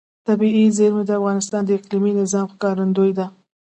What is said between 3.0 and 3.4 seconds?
ده.